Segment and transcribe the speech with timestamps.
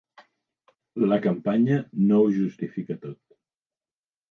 [1.11, 3.23] La campanya no ho justifica tot.